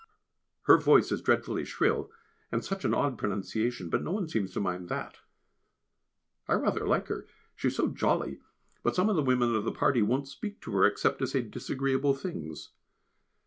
Her 0.63 0.79
voice 0.79 1.11
is 1.11 1.21
dreadfully 1.21 1.63
shrill, 1.63 2.09
and 2.51 2.65
such 2.65 2.83
an 2.85 2.91
odd 2.95 3.19
pronunciation, 3.19 3.87
but 3.87 4.01
no 4.01 4.11
one 4.11 4.27
seems 4.27 4.51
to 4.53 4.59
mind 4.59 4.89
that. 4.89 5.19
I 6.47 6.55
rather 6.55 6.87
like 6.87 7.05
her, 7.09 7.27
she 7.55 7.67
is 7.67 7.75
so 7.75 7.87
jolly 7.87 8.39
but 8.81 8.95
some 8.95 9.09
of 9.11 9.15
the 9.15 9.21
women 9.21 9.53
of 9.53 9.63
the 9.63 9.71
party 9.71 10.01
won't 10.01 10.27
speak 10.27 10.59
to 10.61 10.71
her, 10.71 10.87
except 10.87 11.19
to 11.19 11.27
say 11.27 11.43
disagreeable 11.43 12.15
things. 12.15 12.71